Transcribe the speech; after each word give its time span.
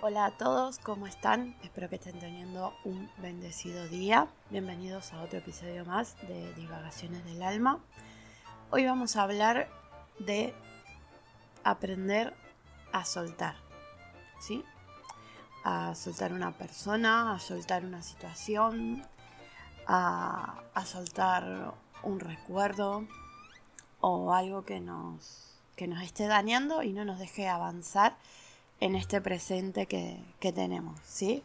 Hola 0.00 0.26
a 0.26 0.30
todos, 0.30 0.78
¿cómo 0.78 1.08
están? 1.08 1.56
Espero 1.60 1.88
que 1.88 1.96
estén 1.96 2.20
teniendo 2.20 2.72
un 2.84 3.10
bendecido 3.16 3.88
día. 3.88 4.28
Bienvenidos 4.48 5.12
a 5.12 5.20
otro 5.22 5.40
episodio 5.40 5.84
más 5.84 6.14
de 6.28 6.54
Divagaciones 6.54 7.24
del 7.24 7.42
Alma. 7.42 7.80
Hoy 8.70 8.86
vamos 8.86 9.16
a 9.16 9.24
hablar 9.24 9.68
de 10.20 10.54
aprender 11.64 12.32
a 12.92 13.04
soltar, 13.04 13.56
¿sí? 14.38 14.64
A 15.64 15.96
soltar 15.96 16.32
una 16.32 16.52
persona, 16.52 17.34
a 17.34 17.40
soltar 17.40 17.84
una 17.84 18.02
situación, 18.04 19.04
a, 19.88 20.62
a 20.74 20.86
soltar 20.86 21.74
un 22.04 22.20
recuerdo 22.20 23.04
o 23.98 24.32
algo 24.32 24.64
que 24.64 24.78
nos, 24.78 25.58
que 25.74 25.88
nos 25.88 26.04
esté 26.04 26.28
dañando 26.28 26.84
y 26.84 26.92
no 26.92 27.04
nos 27.04 27.18
deje 27.18 27.48
avanzar 27.48 28.16
en 28.80 28.94
este 28.94 29.20
presente 29.20 29.86
que, 29.86 30.52
tenemos, 30.52 30.98
¿sí? 31.04 31.42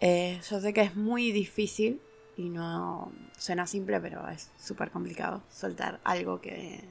Eh, 0.00 0.40
yo 0.48 0.60
sé 0.60 0.72
que 0.72 0.82
es 0.82 0.96
muy 0.96 1.32
difícil 1.32 2.00
y 2.36 2.48
no 2.48 3.12
suena 3.38 3.66
simple, 3.66 4.00
pero 4.00 4.28
es 4.28 4.50
súper 4.58 4.90
complicado 4.90 5.42
soltar 5.50 6.00
algo 6.04 6.40
que... 6.40 6.82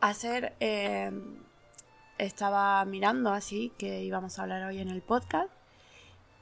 Hacer... 0.00 0.54
Eh, 0.60 1.10
estaba 2.18 2.82
mirando 2.86 3.30
así 3.30 3.72
que 3.78 4.02
íbamos 4.02 4.38
a 4.38 4.42
hablar 4.42 4.64
hoy 4.64 4.78
en 4.78 4.88
el 4.88 5.02
podcast 5.02 5.50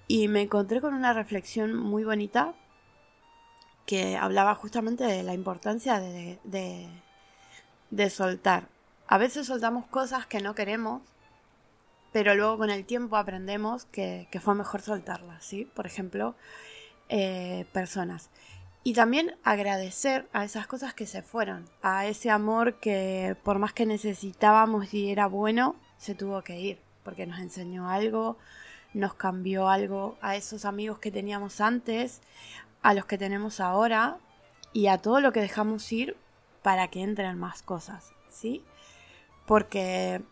y 0.07 0.29
me 0.29 0.43
encontré 0.43 0.81
con 0.81 0.95
una 0.95 1.13
reflexión 1.13 1.75
muy 1.75 2.05
bonita 2.05 2.55
que 3.87 4.17
hablaba 4.17 4.55
justamente 4.55 5.05
de 5.05 5.23
la 5.23 5.35
importancia 5.35 5.99
de, 5.99 6.39
de 7.91 8.11
soltar. 8.11 8.69
A 9.07 9.19
veces 9.19 9.47
soltamos 9.47 9.87
cosas 9.87 10.27
que 10.27 10.41
no 10.41 10.55
queremos, 10.55 11.03
pero 12.13 12.35
luego 12.35 12.59
con 12.59 12.71
el 12.71 12.85
tiempo 12.85 13.17
aprendemos 13.17 13.85
que, 13.87 14.29
fue 14.41 14.55
mejor 14.55 14.81
soltarlas, 14.81 15.45
¿sí? 15.45 15.65
Por 15.75 15.87
ejemplo, 15.87 16.35
eh, 17.09 17.67
personas. 17.73 18.31
Y 18.83 18.93
también 18.93 19.37
agradecer 19.45 20.29
a 20.33 20.45
esas 20.45 20.67
cosas 20.67 20.95
que 20.95 21.07
se 21.07 21.23
fueron, 21.23 21.65
a 21.83 22.07
ese 22.07 22.31
amor 22.31 22.79
que 22.81 23.37
por 23.43 23.59
más 23.59 23.73
que 23.73 23.87
necesitábamos 23.87 24.93
y 24.95 25.11
era 25.11 25.27
bueno, 25.27 25.77
se 25.97 26.15
tuvo 26.15 26.43
que 26.43 26.61
ir, 26.61 26.79
porque 27.03 27.27
nos 27.27 27.41
enseñó 27.41 27.91
algo, 27.91 28.39
nos 28.93 29.15
cambió 29.15 29.69
algo, 29.69 30.17
a 30.21 30.37
esos 30.37 30.65
amigos 30.65 30.99
que 30.99 31.11
teníamos 31.11 31.61
antes, 31.61 32.21
a 32.83 32.95
los 32.95 33.07
que 33.07 33.19
tenemos 33.19 33.59
ahora 33.59 34.19
y 34.73 34.89
a 34.89 34.99
todo 34.99 35.21
lo 35.21 35.33
que 35.33 35.41
dejamos 35.41 35.91
ir 35.93 36.17
para 36.63 36.89
que 36.89 37.03
entren 37.03 37.39
más 37.39 37.63
cosas, 37.63 38.13
¿sí? 38.29 38.65
Porque 39.47 40.23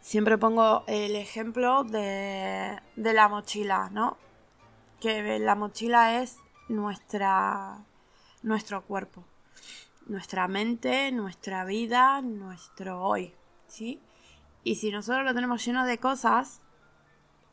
siempre 0.00 0.38
pongo 0.38 0.84
el 0.86 1.16
ejemplo 1.16 1.84
de, 1.84 2.78
la 2.96 3.28
mochila, 3.28 3.88
¿no? 3.90 4.16
Que 5.00 5.38
la 5.38 5.54
mochila 5.54 6.20
es 6.22 6.38
nuestra, 6.68 7.84
nuestro 8.42 8.82
cuerpo, 8.82 9.24
nuestra 10.06 10.48
mente, 10.48 11.10
nuestra 11.12 11.64
vida, 11.64 12.20
nuestro 12.20 13.02
hoy, 13.02 13.34
¿sí? 13.66 14.00
Y 14.62 14.76
si 14.76 14.90
nosotros 14.90 15.24
lo 15.24 15.34
tenemos 15.34 15.64
lleno 15.64 15.86
de 15.86 15.98
cosas 15.98 16.60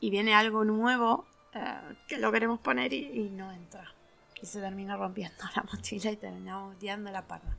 y 0.00 0.10
viene 0.10 0.34
algo 0.34 0.64
nuevo, 0.64 1.26
eh, 1.54 1.96
que 2.08 2.18
lo 2.18 2.32
queremos 2.32 2.58
poner 2.60 2.92
y, 2.92 3.30
no 3.30 3.52
entra. 3.52 3.94
Y 4.40 4.46
se 4.46 4.60
termina 4.60 4.96
rompiendo 4.96 5.44
la 5.56 5.62
mochila 5.62 6.10
y 6.10 6.16
terminamos 6.16 6.78
tirando 6.78 7.10
la 7.10 7.26
parda. 7.26 7.56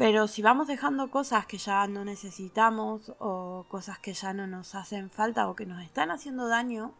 Pero 0.00 0.28
si 0.28 0.40
vamos 0.40 0.66
dejando 0.66 1.10
cosas 1.10 1.44
que 1.44 1.58
ya 1.58 1.86
no 1.86 2.06
necesitamos 2.06 3.12
o 3.18 3.66
cosas 3.68 3.98
que 3.98 4.14
ya 4.14 4.32
no 4.32 4.46
nos 4.46 4.74
hacen 4.74 5.10
falta 5.10 5.46
o 5.46 5.54
que 5.54 5.66
nos 5.66 5.82
están 5.82 6.10
haciendo 6.10 6.48
daño, 6.48 6.94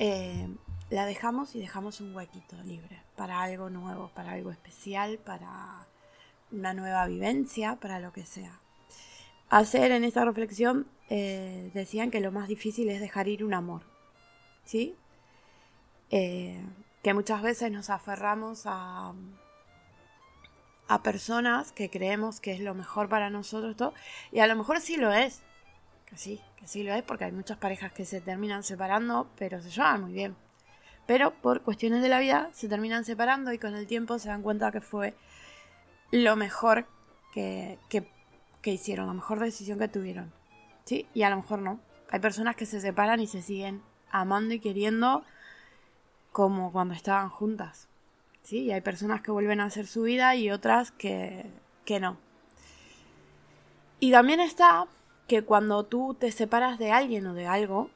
eh, 0.00 0.48
la 0.90 1.06
dejamos 1.06 1.54
y 1.54 1.60
dejamos 1.60 2.00
un 2.00 2.16
huequito 2.16 2.56
libre 2.64 3.00
para 3.14 3.40
algo 3.42 3.70
nuevo, 3.70 4.10
para 4.12 4.32
algo 4.32 4.50
especial, 4.50 5.18
para 5.18 5.86
una 6.50 6.74
nueva 6.74 7.06
vivencia, 7.06 7.76
para 7.76 8.00
lo 8.00 8.12
que 8.12 8.26
sea. 8.26 8.58
Hacer 9.48 9.92
en 9.92 10.02
esta 10.02 10.24
reflexión 10.24 10.88
eh, 11.10 11.70
decían 11.74 12.10
que 12.10 12.18
lo 12.18 12.32
más 12.32 12.48
difícil 12.48 12.88
es 12.88 13.00
dejar 13.00 13.28
ir 13.28 13.44
un 13.44 13.54
amor, 13.54 13.82
¿sí? 14.64 14.96
Eh, 16.10 16.60
que 17.04 17.14
muchas 17.14 17.40
veces 17.40 17.70
nos 17.70 17.88
aferramos 17.88 18.62
a 18.64 19.14
a 20.88 21.02
personas 21.02 21.72
que 21.72 21.90
creemos 21.90 22.40
que 22.40 22.52
es 22.52 22.60
lo 22.60 22.74
mejor 22.74 23.08
para 23.08 23.30
nosotros 23.30 23.76
todo, 23.76 23.94
y 24.30 24.40
a 24.40 24.46
lo 24.46 24.56
mejor 24.56 24.80
sí 24.80 24.96
lo 24.96 25.12
es, 25.12 25.42
que 26.06 26.16
sí, 26.16 26.40
que 26.56 26.66
sí 26.66 26.82
lo 26.82 26.92
es, 26.92 27.02
porque 27.02 27.24
hay 27.24 27.32
muchas 27.32 27.58
parejas 27.58 27.92
que 27.92 28.04
se 28.04 28.20
terminan 28.20 28.62
separando, 28.62 29.28
pero 29.36 29.60
se 29.62 29.70
llevan 29.70 30.02
muy 30.02 30.12
bien. 30.12 30.36
Pero 31.06 31.32
por 31.32 31.62
cuestiones 31.62 32.02
de 32.02 32.08
la 32.08 32.20
vida 32.20 32.50
se 32.52 32.68
terminan 32.68 33.04
separando 33.04 33.52
y 33.52 33.58
con 33.58 33.74
el 33.74 33.86
tiempo 33.86 34.18
se 34.18 34.28
dan 34.28 34.42
cuenta 34.42 34.70
que 34.70 34.80
fue 34.80 35.14
lo 36.10 36.36
mejor 36.36 36.86
que, 37.32 37.78
que, 37.88 38.08
que 38.60 38.72
hicieron, 38.72 39.06
la 39.06 39.14
mejor 39.14 39.40
decisión 39.40 39.78
que 39.78 39.88
tuvieron. 39.88 40.32
¿Sí? 40.84 41.08
Y 41.14 41.22
a 41.22 41.30
lo 41.30 41.36
mejor 41.36 41.60
no. 41.60 41.80
Hay 42.10 42.20
personas 42.20 42.56
que 42.56 42.66
se 42.66 42.80
separan 42.80 43.20
y 43.20 43.26
se 43.26 43.42
siguen 43.42 43.82
amando 44.10 44.54
y 44.54 44.60
queriendo 44.60 45.24
como 46.30 46.72
cuando 46.72 46.94
estaban 46.94 47.30
juntas. 47.30 47.88
¿Sí? 48.42 48.64
Y 48.64 48.72
hay 48.72 48.80
personas 48.80 49.22
que 49.22 49.30
vuelven 49.30 49.60
a 49.60 49.64
hacer 49.64 49.86
su 49.86 50.02
vida 50.02 50.34
y 50.36 50.50
otras 50.50 50.92
que, 50.92 51.46
que 51.84 52.00
no. 52.00 52.18
Y 54.00 54.10
también 54.10 54.40
está 54.40 54.86
que 55.28 55.42
cuando 55.42 55.84
tú 55.84 56.14
te 56.14 56.32
separas 56.32 56.78
de 56.78 56.90
alguien 56.90 57.26
o 57.26 57.34
de 57.34 57.46
algo, 57.46 57.88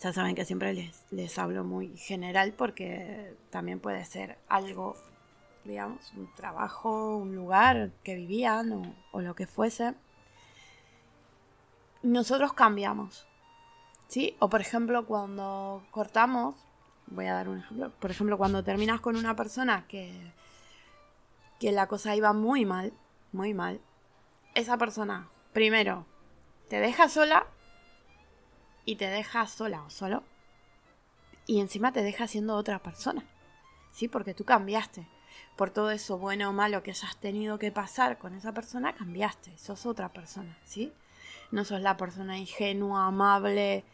ya 0.00 0.12
saben 0.12 0.34
que 0.34 0.44
siempre 0.44 0.74
les, 0.74 1.04
les 1.10 1.38
hablo 1.38 1.64
muy 1.64 1.96
general 1.96 2.52
porque 2.52 3.34
también 3.50 3.80
puede 3.80 4.04
ser 4.04 4.38
algo, 4.48 4.94
digamos, 5.64 6.12
un 6.12 6.32
trabajo, 6.34 7.16
un 7.16 7.34
lugar 7.34 7.90
que 8.04 8.14
vivían 8.14 8.94
o, 9.12 9.20
lo 9.20 9.34
que 9.34 9.46
fuese. 9.46 9.94
Nosotros 12.02 12.52
cambiamos, 12.52 13.26
¿sí? 14.06 14.36
O 14.38 14.48
por 14.48 14.60
ejemplo, 14.60 15.06
cuando 15.06 15.82
cortamos, 15.90 16.54
voy 17.06 17.26
a 17.26 17.34
dar 17.34 17.48
un 17.48 17.58
ejemplo. 17.58 17.92
Por 17.98 18.10
ejemplo, 18.10 18.38
cuando 18.38 18.62
terminas 18.62 19.00
con 19.00 19.16
una 19.16 19.36
persona 19.36 19.86
que, 19.88 20.12
que 21.60 21.72
la 21.72 21.86
cosa 21.86 22.16
iba 22.16 22.32
muy 22.32 22.64
mal, 22.64 22.92
muy 23.32 23.54
mal, 23.54 23.80
esa 24.54 24.78
persona, 24.78 25.28
primero, 25.52 26.06
te 26.68 26.80
deja 26.80 27.08
sola 27.08 27.46
y 28.84 28.96
te 28.96 29.08
deja 29.08 29.46
sola 29.46 29.82
o 29.82 29.90
solo. 29.90 30.22
Y 31.46 31.60
encima 31.60 31.92
te 31.92 32.02
deja 32.02 32.26
siendo 32.26 32.56
otra 32.56 32.80
persona. 32.80 33.24
¿Sí? 33.92 34.08
Porque 34.08 34.34
tú 34.34 34.44
cambiaste. 34.44 35.06
Por 35.56 35.70
todo 35.70 35.90
eso 35.90 36.18
bueno 36.18 36.50
o 36.50 36.52
malo 36.52 36.82
que 36.82 36.90
hayas 36.90 37.16
tenido 37.18 37.58
que 37.58 37.72
pasar 37.72 38.18
con 38.18 38.34
esa 38.34 38.52
persona, 38.52 38.94
cambiaste. 38.94 39.56
Sos 39.58 39.86
otra 39.86 40.12
persona, 40.12 40.58
¿sí? 40.64 40.92
No 41.50 41.64
sos 41.64 41.80
la 41.80 41.96
persona 41.96 42.38
ingenua, 42.38 43.06
amable, 43.06 43.84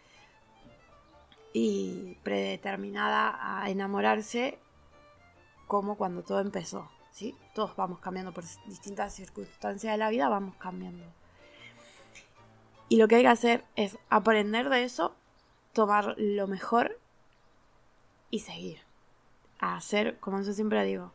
y 1.53 2.17
predeterminada 2.23 3.63
a 3.63 3.69
enamorarse 3.71 4.59
como 5.67 5.97
cuando 5.97 6.23
todo 6.23 6.41
empezó. 6.41 6.91
¿sí? 7.13 7.37
Todos 7.55 7.77
vamos 7.77 8.01
cambiando 8.01 8.33
por 8.33 8.45
distintas 8.67 9.15
circunstancias 9.15 9.93
de 9.93 9.99
la 9.99 10.11
vida, 10.11 10.29
vamos 10.29 10.57
cambiando. 10.57 11.05
Y 12.89 12.97
lo 12.97 13.09
que 13.09 13.17
hay 13.17 13.23
que 13.23 13.29
hacer 13.29 13.65
es 13.77 13.99
aprender 14.11 14.69
de 14.69 14.85
eso, 14.85 15.15
tomar 15.73 16.15
lo 16.19 16.47
mejor 16.47 16.99
y 18.31 18.41
seguir. 18.41 18.81
A 19.59 19.77
hacer, 19.77 20.19
como 20.19 20.43
yo 20.43 20.53
siempre 20.53 20.85
digo, 20.85 21.13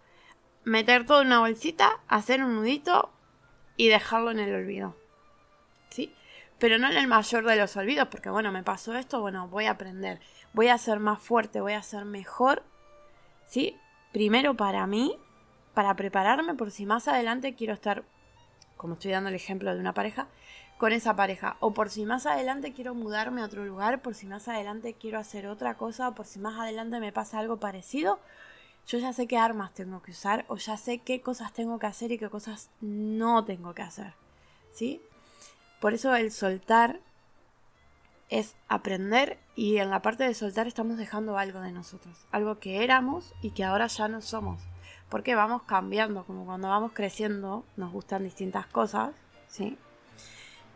meter 0.64 1.06
todo 1.06 1.22
en 1.22 1.28
una 1.28 1.40
bolsita, 1.40 2.00
hacer 2.08 2.44
un 2.44 2.56
nudito 2.56 3.12
y 3.76 3.90
dejarlo 3.90 4.32
en 4.32 4.40
el 4.40 4.56
olvido. 4.56 4.96
Pero 6.60 6.80
no 6.80 6.90
en 6.90 6.98
el 6.98 7.08
mayor 7.08 7.46
de 7.46 7.56
los 7.56 7.76
olvidos, 7.78 8.08
porque 8.08 8.30
bueno, 8.30 8.52
me 8.52 8.64
pasó 8.64 8.96
esto, 8.96 9.22
bueno, 9.22 9.48
voy 9.48 9.66
a 9.66 9.72
aprender, 9.72 10.20
voy 10.54 10.70
a 10.70 10.78
ser 10.78 11.00
más 11.00 11.22
fuerte, 11.22 11.62
voy 11.62 11.74
a 11.74 11.84
ser 11.84 12.06
mejor, 12.06 12.64
¿sí? 13.46 13.78
Primero 14.12 14.56
para 14.56 14.88
mí, 14.88 15.20
para 15.76 15.96
prepararme 15.96 16.56
por 16.56 16.72
si 16.72 16.88
más 16.88 17.08
adelante 17.08 17.54
quiero 17.54 17.74
estar, 17.74 18.04
como 18.76 18.96
estoy 18.96 19.12
dando 19.12 19.30
el 19.30 19.36
ejemplo 19.36 19.74
de 19.74 19.80
una 19.80 19.94
pareja, 19.94 20.28
con 20.78 20.92
esa 20.92 21.16
pareja, 21.16 21.58
o 21.60 21.74
por 21.74 21.90
si 21.90 22.06
más 22.06 22.26
adelante 22.26 22.74
quiero 22.74 22.94
mudarme 22.96 23.42
a 23.42 23.46
otro 23.46 23.66
lugar, 23.66 24.02
por 24.02 24.16
si 24.16 24.28
más 24.28 24.48
adelante 24.48 24.96
quiero 24.96 25.20
hacer 25.20 25.48
otra 25.48 25.76
cosa, 25.76 26.10
o 26.10 26.16
por 26.16 26.26
si 26.26 26.40
más 26.40 26.60
adelante 26.60 27.00
me 27.00 27.12
pasa 27.12 27.40
algo 27.40 27.58
parecido, 27.58 28.20
yo 28.88 29.00
ya 29.00 29.12
sé 29.12 29.28
qué 29.28 29.38
armas 29.38 29.74
tengo 29.74 30.02
que 30.02 30.12
usar, 30.12 30.46
o 30.48 30.56
ya 30.58 30.78
sé 30.78 31.00
qué 31.00 31.22
cosas 31.22 31.52
tengo 31.54 31.78
que 31.78 31.88
hacer 31.88 32.12
y 32.12 32.18
qué 32.18 32.30
cosas 32.30 32.70
no 32.80 33.44
tengo 33.44 33.74
que 33.74 33.82
hacer, 33.82 34.14
¿sí? 34.72 35.02
Por 35.80 35.94
eso 35.94 36.16
el 36.16 36.32
soltar 36.32 37.00
es 38.30 38.56
aprender 38.68 39.38
y 39.56 39.78
en 39.78 39.90
la 39.90 40.02
parte 40.02 40.24
de 40.24 40.34
soltar 40.34 40.68
estamos 40.68 40.98
dejando 40.98 41.38
algo 41.38 41.62
de 41.62 41.72
nosotros, 41.72 42.26
algo 42.32 42.60
que 42.60 42.84
éramos 42.84 43.34
y 43.42 43.52
que 43.52 43.64
ahora 43.64 43.88
ya 43.88 44.08
no 44.08 44.22
somos, 44.22 44.62
porque 45.10 45.36
vamos 45.36 45.64
cambiando, 45.64 46.26
como 46.26 46.46
cuando 46.46 46.68
vamos 46.68 46.92
creciendo 46.94 47.64
nos 47.78 47.92
gustan 47.92 48.24
distintas 48.24 48.68
cosas, 48.68 49.12
¿sí? 49.48 49.78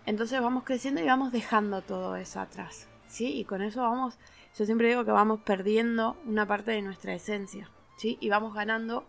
Entonces 0.06 0.42
vamos 0.42 0.63
creciendo 0.63 1.01
y 1.01 1.06
vamos 1.06 1.31
dejando 1.31 1.81
todo 1.81 2.15
eso 2.15 2.39
atrás, 2.39 2.88
¿sí? 3.07 3.38
Y 3.38 3.44
con 3.44 3.62
eso 3.62 3.81
vamos, 3.81 4.18
yo 4.57 4.65
siempre 4.65 4.88
digo 4.88 5.03
que 5.03 5.12
vamos 5.12 5.42
perdiendo 5.42 6.18
una 6.25 6.48
parte 6.48 6.71
de 6.71 6.81
nuestra 6.81 7.13
esencia, 7.13 7.69
¿sí? 7.98 8.18
Y 8.21 8.30
vamos 8.30 8.53
ganando 8.53 9.06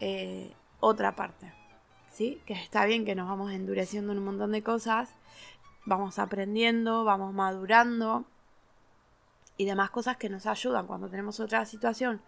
eh, 0.00 0.54
otra 0.80 1.14
parte, 1.14 1.52
¿sí? 2.10 2.40
Que 2.46 2.54
está 2.54 2.86
bien 2.86 3.04
que 3.04 3.14
nos 3.14 3.28
vamos 3.28 3.52
endureciendo 3.52 4.12
en 4.12 4.18
un 4.18 4.24
montón 4.24 4.52
de 4.52 4.62
cosas, 4.62 5.14
vamos 5.84 6.18
aprendiendo, 6.18 7.04
vamos 7.04 7.34
madurando 7.34 8.24
y 9.56 9.66
demás 9.66 9.90
cosas 9.90 10.16
que 10.16 10.28
nos 10.28 10.46
ayudan 10.46 10.86
cuando 10.86 11.08
tenemos 11.08 11.40
otra 11.40 11.64
situación 11.64 12.20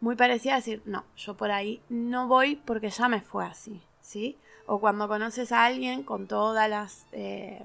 muy 0.00 0.16
parecida 0.16 0.54
a 0.54 0.56
decir, 0.56 0.82
no, 0.86 1.04
yo 1.16 1.36
por 1.36 1.50
ahí 1.50 1.82
no 1.88 2.26
voy 2.26 2.56
porque 2.56 2.90
ya 2.90 3.08
me 3.08 3.20
fue 3.20 3.44
así, 3.44 3.82
¿sí? 4.00 4.38
O 4.66 4.80
cuando 4.80 5.08
conoces 5.08 5.52
a 5.52 5.64
alguien 5.64 6.02
con 6.04 6.26
todas 6.26 6.70
las, 6.70 7.06
eh, 7.12 7.64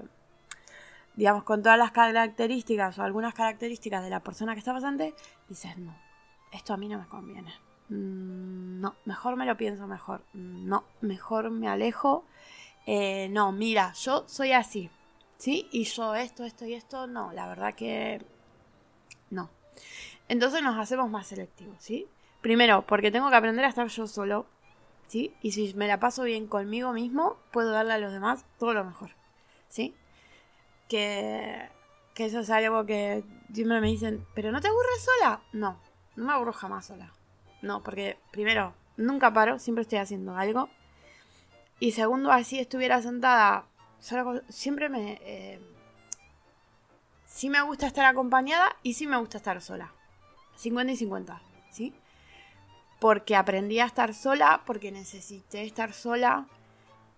digamos, 1.14 1.44
con 1.44 1.62
todas 1.62 1.78
las 1.78 1.92
características 1.92 2.98
o 2.98 3.02
algunas 3.02 3.32
características 3.32 4.02
de 4.02 4.10
la 4.10 4.20
persona 4.20 4.52
que 4.52 4.58
está 4.58 4.74
pasante, 4.74 5.14
dices, 5.48 5.78
no, 5.78 5.96
esto 6.52 6.74
a 6.74 6.76
mí 6.76 6.88
no 6.88 6.98
me 6.98 7.06
conviene. 7.06 7.54
Mm, 7.88 8.80
no, 8.80 8.96
mejor 9.04 9.36
me 9.36 9.46
lo 9.46 9.56
pienso 9.56 9.86
mejor. 9.86 10.22
No, 10.34 10.84
mejor 11.00 11.50
me 11.50 11.68
alejo. 11.68 12.24
Eh, 12.86 13.28
no, 13.30 13.52
mira, 13.52 13.92
yo 13.94 14.24
soy 14.26 14.52
así, 14.52 14.90
¿sí? 15.38 15.68
Yo 15.72 16.14
esto, 16.14 16.44
esto 16.44 16.64
y 16.64 16.74
esto, 16.74 17.06
no, 17.06 17.32
la 17.32 17.46
verdad 17.48 17.74
que 17.74 18.24
no. 19.30 19.50
Entonces 20.28 20.62
nos 20.62 20.76
hacemos 20.78 21.10
más 21.10 21.26
selectivos, 21.26 21.76
¿sí? 21.78 22.08
Primero, 22.40 22.86
porque 22.86 23.10
tengo 23.10 23.30
que 23.30 23.36
aprender 23.36 23.64
a 23.64 23.68
estar 23.68 23.86
yo 23.88 24.06
solo, 24.06 24.46
¿sí? 25.08 25.34
Y 25.42 25.52
si 25.52 25.74
me 25.74 25.88
la 25.88 26.00
paso 26.00 26.24
bien 26.24 26.46
conmigo 26.46 26.92
mismo, 26.92 27.38
puedo 27.52 27.70
darle 27.70 27.94
a 27.94 27.98
los 27.98 28.12
demás 28.12 28.44
todo 28.58 28.74
lo 28.74 28.84
mejor, 28.84 29.10
¿sí? 29.68 29.94
Que, 30.88 31.68
que 32.14 32.26
eso 32.26 32.40
es 32.40 32.50
algo 32.50 32.86
que 32.86 33.24
siempre 33.52 33.80
me 33.80 33.88
dicen, 33.88 34.26
¿pero 34.34 34.52
no 34.52 34.60
te 34.60 34.68
aburres 34.68 35.04
sola? 35.04 35.42
No, 35.52 35.78
no 36.16 36.24
me 36.24 36.32
aburro 36.32 36.52
jamás 36.52 36.86
sola. 36.86 37.12
No, 37.62 37.82
porque 37.82 38.18
primero, 38.30 38.74
nunca 38.96 39.32
paro, 39.32 39.58
siempre 39.58 39.82
estoy 39.82 39.98
haciendo 39.98 40.36
algo. 40.36 40.68
Y 41.78 41.92
segundo, 41.92 42.32
así 42.32 42.58
estuviera 42.58 43.02
sentada, 43.02 43.66
siempre 44.00 44.88
me... 44.88 45.18
Eh, 45.22 45.60
sí 47.26 47.50
me 47.50 47.60
gusta 47.60 47.86
estar 47.86 48.04
acompañada 48.04 48.76
y 48.82 48.94
sí 48.94 49.06
me 49.06 49.16
gusta 49.16 49.38
estar 49.38 49.60
sola. 49.60 49.92
50 50.56 50.92
y 50.92 50.96
50, 50.96 51.42
¿sí? 51.70 51.94
Porque 52.98 53.36
aprendí 53.36 53.78
a 53.78 53.84
estar 53.84 54.14
sola, 54.14 54.62
porque 54.64 54.90
necesité 54.90 55.64
estar 55.64 55.92
sola 55.92 56.46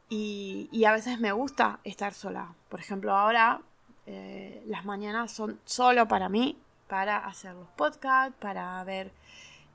y, 0.09 0.69
y 0.73 0.85
a 0.85 0.93
veces 0.93 1.21
me 1.21 1.33
gusta 1.33 1.79
estar 1.85 2.15
sola. 2.15 2.55
Por 2.69 2.81
ejemplo, 2.81 3.15
ahora 3.17 3.61
eh, 4.07 4.63
las 4.67 4.85
mañanas 4.85 5.31
son 5.31 5.61
solo 5.65 6.09
para 6.09 6.29
mí, 6.29 6.59
para 6.89 7.19
hacer 7.19 7.55
los 7.55 7.69
podcasts, 7.69 8.35
para 8.41 8.83
ver 8.85 9.13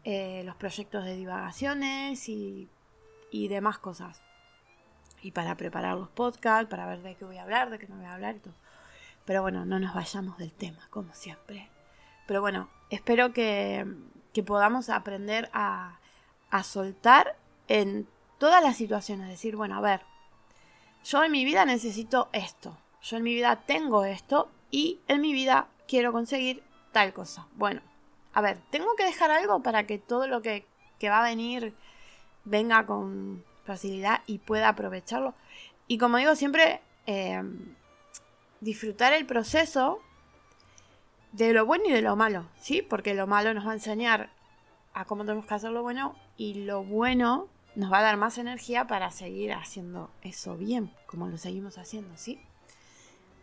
eh, 0.04 0.42
los 0.44 0.56
proyectos 0.56 1.06
de 1.06 1.16
divagaciones 1.16 2.28
y, 2.28 2.68
y 3.32 3.48
demás 3.48 3.78
cosas. 3.78 4.22
Y 5.24 5.32
para 5.32 5.58
preparar 5.58 5.98
los 5.98 6.10
podcasts, 6.10 6.70
para 6.70 6.86
ver 6.86 7.02
de 7.02 7.16
qué 7.16 7.26
voy 7.26 7.38
a 7.38 7.44
hablar, 7.44 7.72
de 7.72 7.80
qué 7.80 7.88
no 7.88 7.96
voy 7.96 8.06
a 8.06 8.14
hablar 8.14 8.36
y 8.36 8.40
todo. 8.40 8.54
Pero 9.26 9.42
bueno, 9.42 9.66
no 9.66 9.80
nos 9.80 9.96
vayamos 9.96 10.38
del 10.38 10.52
tema, 10.52 10.88
como 10.92 11.14
siempre. 11.16 11.70
Pero 12.28 12.42
bueno, 12.42 12.70
espero 12.92 13.34
que, 13.34 13.88
que 14.34 14.44
podamos 14.44 14.90
aprender 14.90 15.50
a, 15.54 15.98
a 16.52 16.64
soltar 16.64 17.36
en 17.68 18.08
todas 18.38 18.62
las 18.62 18.78
situaciones. 18.78 19.28
Decir, 19.30 19.56
bueno, 19.56 19.78
a 19.78 19.82
ver, 19.82 20.02
yo 21.04 21.24
en 21.24 21.32
mi 21.32 21.46
vida 21.46 21.66
necesito 21.66 22.30
esto. 22.34 22.78
Yo 23.02 23.18
en 23.18 23.24
mi 23.24 23.34
vida 23.34 23.64
tengo 23.66 24.06
esto 24.06 24.50
y 24.72 25.00
en 25.08 25.22
mi 25.22 25.34
vida 25.34 25.68
quiero 25.88 26.12
conseguir 26.12 26.64
tal 26.92 27.14
cosa. 27.14 27.48
Bueno, 27.56 27.82
a 28.34 28.42
ver, 28.42 28.58
tengo 28.72 28.96
que 28.96 29.04
dejar 29.04 29.32
algo 29.32 29.62
para 29.62 29.86
que 29.86 30.00
todo 30.00 30.28
lo 30.28 30.42
que, 30.42 30.66
va 31.04 31.20
a 31.20 31.24
venir 31.24 31.74
venga 32.46 32.86
con 32.86 33.44
facilidad 33.64 34.22
y 34.28 34.40
pueda 34.40 34.70
aprovecharlo. 34.70 35.34
Y 35.88 35.98
como 35.98 36.18
digo 36.18 36.36
siempre, 36.36 36.82
eh, 37.06 37.42
disfrutar 38.62 39.14
el 39.14 39.26
proceso 39.26 40.00
de 41.32 41.54
lo 41.54 41.66
bueno 41.66 41.86
y 41.88 41.92
de 41.92 42.02
lo 42.02 42.16
malo, 42.16 42.46
¿sí? 42.60 42.82
Porque 42.82 43.14
lo 43.14 43.28
malo 43.28 43.54
nos 43.54 43.66
va 43.66 43.72
a 43.72 43.76
enseñar 43.76 44.30
a 44.94 45.06
cómo 45.06 45.24
tenemos 45.24 45.46
que 45.46 45.54
hacer 45.54 45.72
lo 45.72 45.82
bueno 45.82 46.16
y 46.38 46.66
lo 46.66 46.84
bueno 46.84 47.48
nos 47.76 47.92
va 47.92 48.00
a 48.00 48.04
dar 48.04 48.18
más 48.18 48.38
energía 48.38 48.86
para 48.86 49.10
seguir 49.12 49.54
haciendo 49.54 50.12
eso 50.22 50.56
bien, 50.56 50.94
como 51.08 51.28
lo 51.28 51.38
seguimos 51.38 51.78
haciendo, 51.78 52.16
¿sí? 52.18 52.40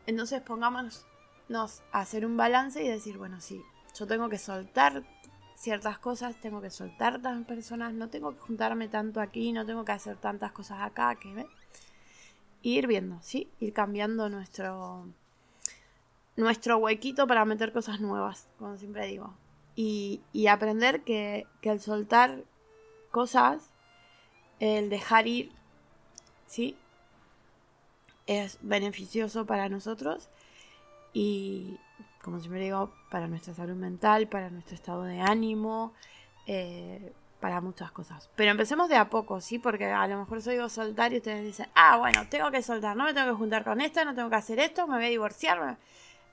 Entonces 0.07 0.41
pongámonos 0.41 1.05
a 1.93 2.01
hacer 2.01 2.25
un 2.25 2.37
balance 2.37 2.83
y 2.83 2.89
decir, 2.89 3.19
bueno, 3.19 3.41
sí, 3.41 3.61
yo 3.99 4.07
tengo 4.07 4.29
que 4.29 4.39
soltar 4.39 5.03
ciertas 5.61 5.99
cosas, 5.99 6.37
tengo 6.41 6.63
que 6.63 6.71
soltar 6.71 7.21
tantas 7.21 7.47
personas, 7.47 7.93
no 7.93 8.09
tengo 8.09 8.33
que 8.33 8.41
juntarme 8.41 8.89
tanto 8.89 9.21
aquí, 9.21 9.53
no 9.53 9.67
tengo 9.67 9.85
que 9.85 9.93
hacer 9.93 10.17
tantas 10.17 10.53
cosas 10.53 10.81
acá, 10.81 11.15
que 11.17 11.35
ve. 11.35 11.47
ir 12.63 12.87
viendo, 12.87 13.19
¿sí? 13.23 13.51
Ir 13.61 13.73
cambiando 13.75 14.29
nuestro 14.31 15.07
nuestro 16.37 16.79
huequito 16.79 17.27
para 17.27 17.45
meter 17.45 17.73
cosas 17.73 18.01
nuevas, 18.01 18.49
como 18.59 18.79
siempre 18.79 19.07
digo. 19.07 19.35
Y, 19.77 20.23
y 20.33 20.47
aprender 20.47 21.03
que, 21.03 21.47
que 21.61 21.71
el 21.71 21.81
soltar 21.81 22.45
cosas, 23.11 23.71
el 24.61 24.89
dejar 24.89 25.27
ir, 25.27 25.53
¿sí? 26.47 26.75
Es 28.27 28.59
beneficioso 28.63 29.45
para 29.45 29.69
nosotros 29.69 30.31
y, 31.13 31.79
como 32.23 32.39
siempre 32.41 32.63
digo, 32.63 32.93
para 33.11 33.27
nuestra 33.27 33.55
salud 33.55 33.77
mental, 33.77 34.29
para 34.29 34.51
nuestro 34.51 34.75
estado 34.75 35.05
de 35.05 35.21
ánimo, 35.21 35.93
eh, 36.47 37.13
para 37.41 37.61
muchas 37.61 37.91
cosas. 37.93 38.29
Pero 38.37 38.51
empecemos 38.51 38.89
de 38.89 38.97
a 38.97 39.09
poco, 39.09 39.41
¿sí? 39.41 39.59
Porque 39.59 39.87
a 39.87 40.07
lo 40.07 40.19
mejor 40.19 40.43
digo 40.43 40.69
soltar 40.69 41.13
y 41.13 41.19
ustedes 41.19 41.45
dicen, 41.45 41.69
ah, 41.75 41.97
bueno, 41.97 42.29
tengo 42.29 42.51
que 42.51 42.63
soltar, 42.63 42.97
no 42.97 43.05
me 43.05 43.15
tengo 43.15 43.29
que 43.29 43.39
juntar 43.39 43.65
con 43.65 43.81
esta, 43.81 44.05
no 44.05 44.15
tengo 44.15 44.29
que 44.29 44.37
hacer 44.37 44.59
esto, 44.59 44.87
me 44.87 44.97
voy 44.97 45.07
a 45.07 45.09
divorciar. 45.09 45.79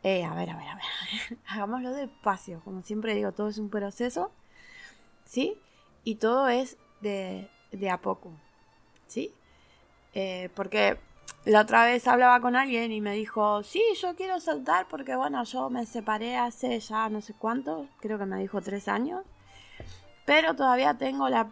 Eh, 0.03 0.23
a 0.25 0.33
ver, 0.35 0.49
a 0.49 0.57
ver, 0.57 0.67
a 0.67 0.75
ver, 0.75 1.37
hagámoslo 1.47 1.93
despacio. 1.93 2.61
Como 2.63 2.83
siempre 2.83 3.15
digo, 3.15 3.31
todo 3.31 3.47
es 3.47 3.57
un 3.57 3.69
proceso, 3.69 4.31
¿sí? 5.25 5.57
Y 6.03 6.15
todo 6.15 6.49
es 6.49 6.77
de, 7.01 7.49
de 7.71 7.89
a 7.89 8.01
poco, 8.01 8.31
¿sí? 9.07 9.33
Eh, 10.13 10.49
porque 10.55 10.97
la 11.47 11.61
otra 11.61 11.85
vez 11.85 12.05
hablaba 12.07 12.41
con 12.41 12.57
alguien 12.57 12.91
y 12.91 12.99
me 12.99 13.13
dijo, 13.13 13.63
sí, 13.63 13.81
yo 14.01 14.15
quiero 14.15 14.39
saltar 14.41 14.85
porque, 14.89 15.15
bueno, 15.15 15.41
yo 15.45 15.69
me 15.69 15.85
separé 15.85 16.35
hace 16.35 16.77
ya 16.81 17.07
no 17.07 17.21
sé 17.21 17.33
cuánto, 17.33 17.87
creo 18.01 18.17
que 18.17 18.25
me 18.25 18.37
dijo 18.37 18.61
tres 18.61 18.89
años, 18.89 19.23
pero 20.25 20.55
todavía 20.55 20.95
tengo 20.95 21.29
la, 21.29 21.47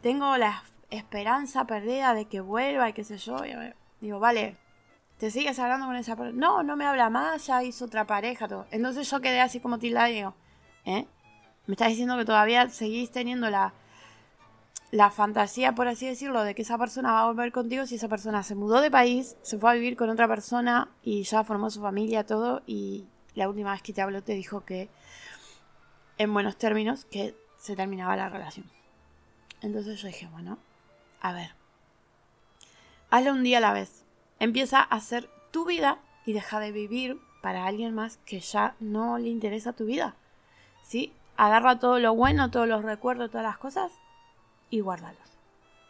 tengo 0.00 0.36
la 0.36 0.62
esperanza 0.90 1.64
perdida 1.64 2.14
de 2.14 2.26
que 2.26 2.40
vuelva 2.40 2.88
y 2.88 2.92
qué 2.92 3.02
sé 3.02 3.18
yo. 3.18 3.38
digo, 4.00 4.20
vale, 4.20 4.56
¿te 5.18 5.32
sigues 5.32 5.58
hablando 5.58 5.86
con 5.86 5.96
esa 5.96 6.14
persona? 6.14 6.38
No, 6.38 6.62
no 6.62 6.76
me 6.76 6.86
habla 6.86 7.10
más, 7.10 7.48
ya 7.48 7.64
hizo 7.64 7.86
otra 7.86 8.06
pareja, 8.06 8.46
todo. 8.46 8.66
Entonces 8.70 9.10
yo 9.10 9.20
quedé 9.20 9.40
así 9.40 9.58
como 9.58 9.80
tilda 9.80 10.08
y 10.08 10.14
digo, 10.14 10.34
¿eh? 10.84 11.04
Me 11.66 11.74
estás 11.74 11.88
diciendo 11.88 12.16
que 12.16 12.24
todavía 12.24 12.68
seguís 12.68 13.10
teniendo 13.10 13.50
la 13.50 13.72
la 14.90 15.10
fantasía, 15.10 15.74
por 15.74 15.86
así 15.86 16.06
decirlo, 16.06 16.42
de 16.42 16.54
que 16.54 16.62
esa 16.62 16.76
persona 16.76 17.12
va 17.12 17.20
a 17.20 17.26
volver 17.26 17.52
contigo 17.52 17.86
si 17.86 17.94
esa 17.94 18.08
persona 18.08 18.42
se 18.42 18.56
mudó 18.56 18.80
de 18.80 18.90
país, 18.90 19.36
se 19.42 19.58
fue 19.58 19.70
a 19.70 19.74
vivir 19.74 19.96
con 19.96 20.10
otra 20.10 20.26
persona 20.26 20.88
y 21.02 21.22
ya 21.22 21.44
formó 21.44 21.70
su 21.70 21.80
familia, 21.80 22.26
todo, 22.26 22.62
y 22.66 23.06
la 23.34 23.48
última 23.48 23.72
vez 23.72 23.82
que 23.82 23.92
te 23.92 24.02
habló 24.02 24.22
te 24.22 24.34
dijo 24.34 24.64
que, 24.64 24.88
en 26.18 26.32
buenos 26.34 26.56
términos, 26.56 27.04
que 27.04 27.36
se 27.56 27.76
terminaba 27.76 28.16
la 28.16 28.28
relación. 28.28 28.66
Entonces 29.62 30.00
yo 30.00 30.08
dije, 30.08 30.26
bueno, 30.32 30.58
a 31.20 31.32
ver, 31.32 31.50
hazlo 33.10 33.32
un 33.32 33.44
día 33.44 33.58
a 33.58 33.60
la 33.60 33.72
vez. 33.72 34.04
Empieza 34.40 34.80
a 34.80 34.96
hacer 34.96 35.30
tu 35.50 35.66
vida 35.66 35.98
y 36.26 36.32
deja 36.32 36.58
de 36.58 36.72
vivir 36.72 37.20
para 37.42 37.66
alguien 37.66 37.94
más 37.94 38.18
que 38.24 38.40
ya 38.40 38.74
no 38.80 39.18
le 39.18 39.28
interesa 39.28 39.72
tu 39.72 39.84
vida. 39.84 40.16
¿Sí? 40.82 41.12
Agarra 41.36 41.78
todo 41.78 41.98
lo 41.98 42.14
bueno, 42.14 42.50
todos 42.50 42.66
los 42.66 42.82
recuerdos, 42.82 43.30
todas 43.30 43.44
las 43.44 43.58
cosas 43.58 43.92
y 44.70 44.80
guárdalos. 44.80 45.18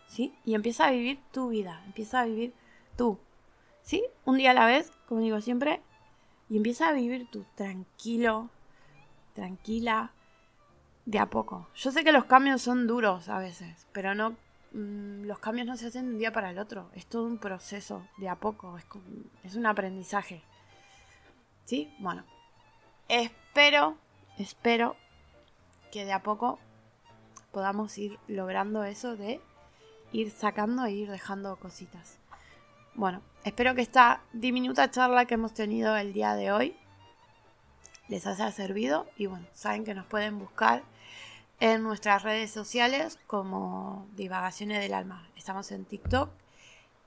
¿Sí? 0.09 0.35
Y 0.45 0.55
empieza 0.55 0.87
a 0.87 0.91
vivir 0.91 1.21
tu 1.31 1.51
vida, 1.51 1.83
empieza 1.87 2.21
a 2.21 2.25
vivir 2.25 2.53
tú. 2.97 3.19
¿Sí? 3.83 4.05
Un 4.25 4.39
día 4.39 4.51
a 4.51 4.55
la 4.55 4.67
vez, 4.67 4.91
como 5.09 5.21
digo 5.21 5.41
siempre, 5.41 5.81
y 6.49 6.57
empieza 6.57 6.89
a 6.89 6.93
vivir 6.93 7.29
tú 7.31 7.45
tranquilo, 7.55 8.51
tranquila, 9.35 10.13
de 11.07 11.19
a 11.19 11.27
poco. 11.27 11.69
Yo 11.75 11.91
sé 11.91 12.05
que 12.05 12.13
los 12.13 12.25
cambios 12.25 12.63
son 12.63 12.87
duros 12.87 13.29
a 13.29 13.39
veces, 13.39 13.87
pero 13.93 14.15
no 14.15 14.31
mm, 14.73 15.25
los 15.25 15.39
cambios 15.39 15.67
no 15.67 15.77
se 15.77 15.87
hacen 15.87 16.07
de 16.07 16.13
un 16.13 16.19
día 16.19 16.33
para 16.33 16.51
el 16.51 16.59
otro. 16.59 16.91
Es 16.95 17.07
todo 17.07 17.25
un 17.25 17.39
proceso 17.39 18.07
de 18.19 18.29
a 18.29 18.37
poco, 18.37 18.79
es, 18.79 18.87
es 19.45 19.55
un 19.55 19.67
aprendizaje. 19.67 20.43
¿Sí? 21.65 21.95
Bueno, 21.99 22.25
espero, 23.09 23.97
espero 24.39 24.97
que 25.93 26.05
de 26.05 26.13
a 26.13 26.23
poco 26.23 26.59
podamos 27.53 27.97
ir 27.99 28.19
logrando 28.29 28.85
eso 28.85 29.17
de 29.17 29.41
ir 30.13 30.31
sacando 30.31 30.85
e 30.87 30.93
ir 30.93 31.11
dejando 31.11 31.57
cositas. 31.57 32.19
Bueno, 32.95 33.23
espero 33.45 33.75
que 33.75 33.83
esta 33.83 34.23
diminuta 34.33 34.91
charla 34.91 35.27
que 35.27 35.35
hemos 35.35 35.55
tenido 35.55 35.97
el 35.97 36.13
día 36.13 36.35
de 36.35 36.53
hoy 36.53 36.77
les 38.09 38.27
haya 38.27 38.51
servido 38.51 39.07
y 39.17 39.27
bueno, 39.27 39.47
saben 39.55 39.85
que 39.85 39.95
nos 39.95 40.07
pueden 40.07 40.39
buscar 40.39 40.83
en 41.61 41.83
nuestras 41.83 42.23
redes 42.23 42.51
sociales 42.51 43.19
como 43.27 44.07
Divagaciones 44.17 44.81
del 44.81 44.95
Alma. 44.95 45.29
Estamos 45.37 45.71
en 45.71 45.85
TikTok 45.85 46.31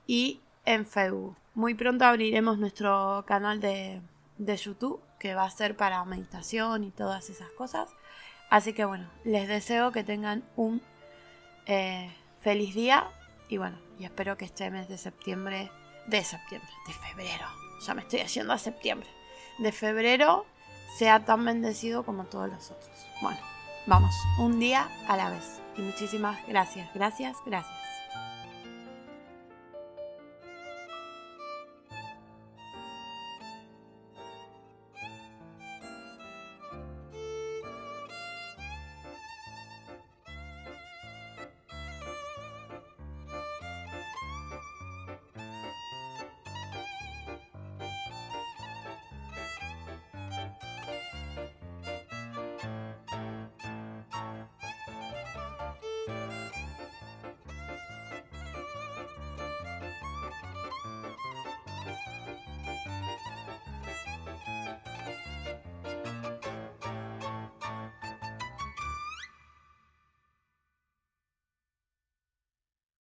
y 0.06 0.40
en 0.64 0.86
Facebook. 0.86 1.36
Muy 1.54 1.74
pronto 1.74 2.04
abriremos 2.04 2.58
nuestro 2.58 3.24
canal 3.26 3.60
de, 3.60 4.00
YouTube 4.38 5.00
que 5.18 5.34
va 5.34 5.44
a 5.44 5.50
ser 5.50 5.76
para 5.76 6.04
meditación 6.04 6.84
y 6.84 6.90
todas 6.90 7.30
esas 7.30 7.50
cosas. 7.52 7.90
Así 8.50 8.72
que 8.72 8.84
bueno, 8.84 9.08
les 9.24 9.48
deseo 9.48 9.92
que 9.92 10.04
tengan 10.04 10.44
un 10.56 10.82
eh, 11.66 12.14
feliz 12.40 12.74
día 12.74 13.08
y 13.48 13.56
bueno, 13.56 13.78
y 13.98 14.04
espero 14.04 14.36
que 14.36 14.44
este 14.44 14.70
mes 14.70 14.88
de 14.88 14.98
septiembre, 14.98 15.70
de 16.06 16.22
septiembre, 16.22 16.70
de 16.86 16.92
febrero, 16.92 17.46
ya 17.84 17.94
me 17.94 18.02
estoy 18.02 18.20
haciendo 18.20 18.52
a 18.52 18.58
septiembre, 18.58 19.08
de 19.58 19.72
febrero 19.72 20.46
sea 20.98 21.24
tan 21.24 21.44
bendecido 21.44 22.04
como 22.04 22.24
todos 22.24 22.48
los 22.48 22.70
otros. 22.70 23.06
Bueno, 23.20 23.40
vamos, 23.86 24.14
un 24.38 24.60
día 24.60 24.88
a 25.08 25.16
la 25.16 25.30
vez. 25.30 25.60
Y 25.76 25.82
muchísimas 25.82 26.38
gracias, 26.46 26.88
gracias, 26.94 27.36
gracias. 27.44 27.83